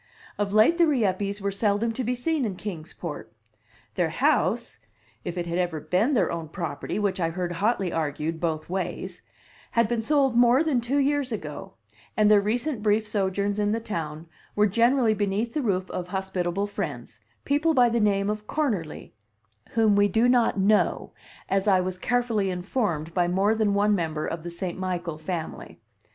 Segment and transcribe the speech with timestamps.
[0.39, 3.31] Of late the Rieppes were seldom to be seen in Kings Port.
[3.93, 4.79] Their house
[5.23, 9.21] (if it had ever been their own property, which I heard hotly argued both ways)
[9.69, 11.75] had been sold more than two years ago,
[12.17, 16.65] and their recent brief sojourns in the town were generally beneath the roof of hospitable
[16.65, 19.11] friends people by the name of Cornerly,
[19.73, 21.11] "whom we do not know,"
[21.47, 24.79] as I was carefully informed by more than one member of the St.
[24.79, 25.79] Michael family.